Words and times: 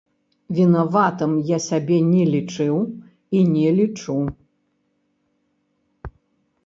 Вінаватым 0.59 1.33
я 1.55 1.59
сябе 1.67 1.97
не 2.13 2.23
лічыў 2.33 2.75
і 3.37 3.45
не 3.53 3.77
лічу. 3.83 4.19